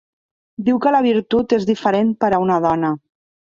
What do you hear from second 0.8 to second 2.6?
que la virtut és diferent per a